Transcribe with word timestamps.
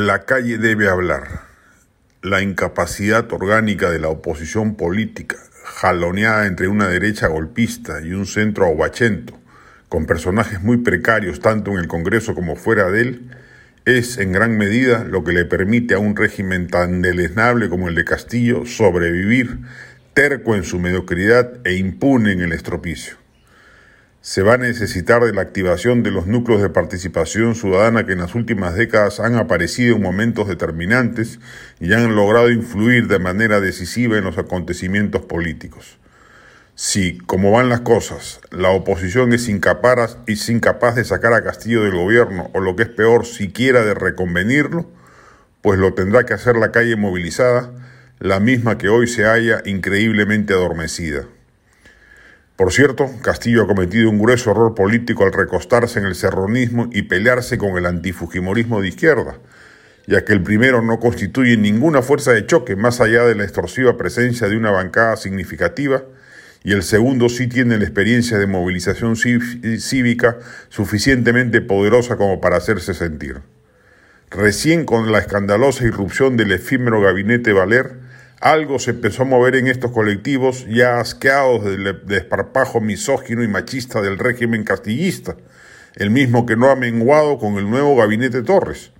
La 0.00 0.26
calle 0.26 0.58
debe 0.58 0.88
hablar. 0.88 1.40
La 2.22 2.40
incapacidad 2.40 3.32
orgánica 3.32 3.90
de 3.90 3.98
la 3.98 4.06
oposición 4.06 4.76
política, 4.76 5.38
jaloneada 5.64 6.46
entre 6.46 6.68
una 6.68 6.86
derecha 6.86 7.26
golpista 7.26 8.00
y 8.00 8.12
un 8.12 8.24
centro 8.24 8.66
aguachento, 8.66 9.36
con 9.88 10.06
personajes 10.06 10.62
muy 10.62 10.76
precarios 10.76 11.40
tanto 11.40 11.72
en 11.72 11.78
el 11.78 11.88
Congreso 11.88 12.36
como 12.36 12.54
fuera 12.54 12.92
de 12.92 13.00
él, 13.00 13.30
es 13.86 14.18
en 14.18 14.30
gran 14.30 14.56
medida 14.56 15.02
lo 15.02 15.24
que 15.24 15.32
le 15.32 15.44
permite 15.44 15.94
a 15.94 15.98
un 15.98 16.14
régimen 16.14 16.68
tan 16.68 17.02
deleznable 17.02 17.68
como 17.68 17.88
el 17.88 17.96
de 17.96 18.04
Castillo 18.04 18.66
sobrevivir, 18.66 19.58
terco 20.14 20.54
en 20.54 20.62
su 20.62 20.78
mediocridad 20.78 21.54
e 21.64 21.74
impune 21.74 22.30
en 22.30 22.42
el 22.42 22.52
estropicio 22.52 23.16
se 24.20 24.42
va 24.42 24.54
a 24.54 24.58
necesitar 24.58 25.22
de 25.22 25.32
la 25.32 25.42
activación 25.42 26.02
de 26.02 26.10
los 26.10 26.26
núcleos 26.26 26.60
de 26.60 26.70
participación 26.70 27.54
ciudadana 27.54 28.04
que 28.04 28.12
en 28.12 28.18
las 28.18 28.34
últimas 28.34 28.74
décadas 28.74 29.20
han 29.20 29.36
aparecido 29.36 29.96
en 29.96 30.02
momentos 30.02 30.48
determinantes 30.48 31.38
y 31.80 31.92
han 31.92 32.14
logrado 32.14 32.50
influir 32.50 33.06
de 33.06 33.20
manera 33.20 33.60
decisiva 33.60 34.18
en 34.18 34.24
los 34.24 34.36
acontecimientos 34.36 35.22
políticos. 35.22 35.98
Si, 36.74 37.18
como 37.18 37.50
van 37.50 37.68
las 37.68 37.80
cosas, 37.80 38.40
la 38.50 38.70
oposición 38.70 39.32
es 39.32 39.48
incapaz, 39.48 40.18
es 40.26 40.48
incapaz 40.48 40.94
de 40.94 41.04
sacar 41.04 41.32
a 41.32 41.42
Castillo 41.42 41.82
del 41.82 41.96
gobierno, 41.96 42.50
o 42.54 42.60
lo 42.60 42.76
que 42.76 42.84
es 42.84 42.88
peor, 42.88 43.26
siquiera 43.26 43.84
de 43.84 43.94
reconvenirlo, 43.94 44.88
pues 45.60 45.78
lo 45.78 45.94
tendrá 45.94 46.24
que 46.24 46.34
hacer 46.34 46.56
la 46.56 46.70
calle 46.70 46.94
movilizada, 46.94 47.72
la 48.20 48.38
misma 48.38 48.78
que 48.78 48.88
hoy 48.88 49.08
se 49.08 49.24
halla 49.24 49.60
increíblemente 49.64 50.52
adormecida. 50.54 51.26
Por 52.58 52.72
cierto, 52.72 53.08
Castillo 53.22 53.62
ha 53.62 53.66
cometido 53.68 54.10
un 54.10 54.18
grueso 54.18 54.50
error 54.50 54.74
político 54.74 55.24
al 55.24 55.32
recostarse 55.32 56.00
en 56.00 56.06
el 56.06 56.16
serronismo 56.16 56.90
y 56.90 57.02
pelearse 57.02 57.56
con 57.56 57.78
el 57.78 57.86
antifujimorismo 57.86 58.80
de 58.80 58.88
izquierda, 58.88 59.36
ya 60.08 60.24
que 60.24 60.32
el 60.32 60.42
primero 60.42 60.82
no 60.82 60.98
constituye 60.98 61.56
ninguna 61.56 62.02
fuerza 62.02 62.32
de 62.32 62.46
choque 62.46 62.74
más 62.74 63.00
allá 63.00 63.22
de 63.26 63.36
la 63.36 63.44
extorsiva 63.44 63.96
presencia 63.96 64.48
de 64.48 64.56
una 64.56 64.72
bancada 64.72 65.16
significativa, 65.16 66.02
y 66.64 66.72
el 66.72 66.82
segundo 66.82 67.28
sí 67.28 67.46
tiene 67.46 67.78
la 67.78 67.84
experiencia 67.84 68.38
de 68.38 68.48
movilización 68.48 69.14
cívica 69.14 70.38
suficientemente 70.68 71.60
poderosa 71.60 72.16
como 72.16 72.40
para 72.40 72.56
hacerse 72.56 72.92
sentir. 72.92 73.36
Recién 74.32 74.84
con 74.84 75.12
la 75.12 75.20
escandalosa 75.20 75.84
irrupción 75.84 76.36
del 76.36 76.50
efímero 76.50 77.00
gabinete 77.00 77.52
Valer, 77.52 78.07
algo 78.40 78.78
se 78.78 78.92
empezó 78.92 79.22
a 79.22 79.26
mover 79.26 79.56
en 79.56 79.66
estos 79.66 79.90
colectivos 79.90 80.66
ya 80.68 81.00
asqueados 81.00 81.64
del 81.64 82.06
desparpajo 82.06 82.80
misógino 82.80 83.42
y 83.42 83.48
machista 83.48 84.00
del 84.00 84.18
régimen 84.18 84.64
castillista, 84.64 85.36
el 85.96 86.10
mismo 86.10 86.46
que 86.46 86.56
no 86.56 86.70
ha 86.70 86.76
menguado 86.76 87.38
con 87.38 87.58
el 87.58 87.68
nuevo 87.68 87.96
gabinete 87.96 88.42
Torres. 88.42 88.92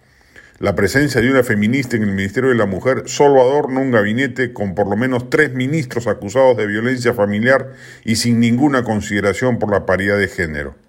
La 0.58 0.74
presencia 0.74 1.20
de 1.20 1.30
una 1.30 1.44
feminista 1.44 1.96
en 1.96 2.02
el 2.02 2.10
Ministerio 2.10 2.50
de 2.50 2.56
la 2.56 2.66
Mujer 2.66 3.04
solo 3.06 3.40
adorna 3.40 3.78
un 3.78 3.92
gabinete 3.92 4.52
con 4.52 4.74
por 4.74 4.88
lo 4.88 4.96
menos 4.96 5.30
tres 5.30 5.54
ministros 5.54 6.08
acusados 6.08 6.56
de 6.56 6.66
violencia 6.66 7.14
familiar 7.14 7.74
y 8.04 8.16
sin 8.16 8.40
ninguna 8.40 8.82
consideración 8.82 9.60
por 9.60 9.70
la 9.70 9.86
paridad 9.86 10.18
de 10.18 10.26
género. 10.26 10.87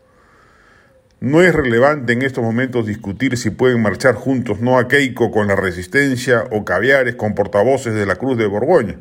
No 1.21 1.41
es 1.41 1.53
relevante 1.53 2.13
en 2.13 2.21
estos 2.21 2.41
momentos 2.41 2.85
discutir 2.85 3.35
si 3.37 3.49
pueden 3.49 3.81
marchar 3.81 4.15
juntos 4.15 4.61
no 4.61 4.77
a 4.77 4.87
Keiko 4.87 5.31
con 5.31 5.49
la 5.49 5.55
resistencia 5.57 6.45
o 6.49 6.63
caviares 6.63 7.15
con 7.15 7.35
portavoces 7.35 7.93
de 7.93 8.05
la 8.05 8.15
Cruz 8.15 8.37
de 8.37 8.47
Borgoña. 8.47 8.95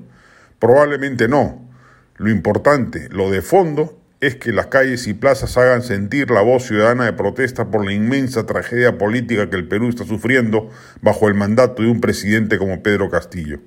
Probablemente 0.59 1.29
no. 1.29 1.65
Lo 2.17 2.29
importante, 2.29 3.09
lo 3.11 3.31
de 3.31 3.41
fondo, 3.41 3.97
es 4.21 4.35
que 4.35 4.51
las 4.51 4.67
calles 4.67 5.07
y 5.07 5.15
plazas 5.15 5.57
hagan 5.57 5.83
sentir 5.83 6.33
la 6.33 6.41
voz 6.41 6.65
ciudadana 6.65 7.05
de 7.05 7.13
protesta 7.13 7.71
por 7.71 7.85
la 7.85 7.93
inmensa 7.93 8.47
tragedia 8.47 8.99
política 8.99 9.49
que 9.49 9.55
el 9.55 9.69
Perú 9.69 9.89
está 9.89 10.05
sufriendo 10.05 10.71
bajo 11.01 11.29
el 11.29 11.35
mandato 11.35 11.85
de 11.85 11.89
un 11.89 12.01
presidente 12.01 12.59
como 12.59 12.83
Pedro 12.83 13.11
Castillo. 13.11 13.61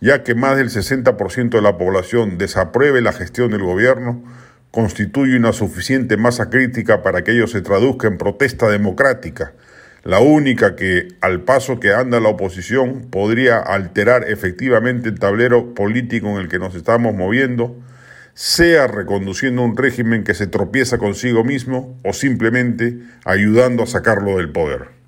Ya 0.00 0.22
que 0.22 0.34
más 0.34 0.56
del 0.56 0.70
60% 0.70 1.50
de 1.50 1.60
la 1.60 1.76
población 1.76 2.38
desapruebe 2.38 3.02
la 3.02 3.12
gestión 3.12 3.50
del 3.50 3.62
gobierno, 3.62 4.24
constituye 4.72 5.36
una 5.36 5.52
suficiente 5.52 6.16
masa 6.16 6.50
crítica 6.50 7.02
para 7.02 7.22
que 7.22 7.32
ello 7.32 7.46
se 7.46 7.60
traduzca 7.60 8.08
en 8.08 8.18
protesta 8.18 8.68
democrática, 8.68 9.52
la 10.02 10.18
única 10.18 10.74
que, 10.74 11.08
al 11.20 11.42
paso 11.42 11.78
que 11.78 11.92
anda 11.92 12.18
la 12.18 12.30
oposición, 12.30 13.02
podría 13.10 13.58
alterar 13.58 14.28
efectivamente 14.28 15.10
el 15.10 15.20
tablero 15.20 15.74
político 15.74 16.28
en 16.30 16.38
el 16.38 16.48
que 16.48 16.58
nos 16.58 16.74
estamos 16.74 17.14
moviendo, 17.14 17.76
sea 18.34 18.86
reconduciendo 18.86 19.62
un 19.62 19.76
régimen 19.76 20.24
que 20.24 20.34
se 20.34 20.46
tropieza 20.46 20.96
consigo 20.96 21.44
mismo 21.44 21.96
o 22.02 22.14
simplemente 22.14 22.98
ayudando 23.24 23.82
a 23.82 23.86
sacarlo 23.86 24.38
del 24.38 24.50
poder. 24.50 25.01